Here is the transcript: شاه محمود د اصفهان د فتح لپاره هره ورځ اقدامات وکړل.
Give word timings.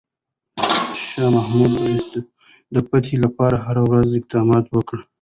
شاه 1.05 1.29
محمود 1.35 1.63
د 1.71 1.75
اصفهان 1.77 2.25
د 2.73 2.75
فتح 2.87 3.11
لپاره 3.23 3.55
هره 3.65 3.83
ورځ 3.89 4.07
اقدامات 4.19 4.65
وکړل. 4.69 5.01